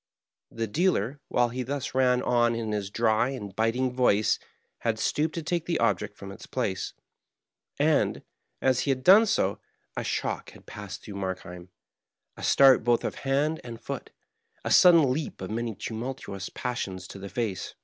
[0.57, 4.39] •The dealer, while he thus ran on in his dry and bit ing voice,
[4.79, 6.93] had stooped to take the object from its place;
[7.77, 8.23] and,
[8.63, 9.59] as he had done so,
[9.95, 10.65] a shock had.
[10.65, 11.69] passed through Markheim,
[12.35, 14.09] a start both of hand and foot,
[14.65, 17.75] a sudden leap of many tumultuous passions to the face.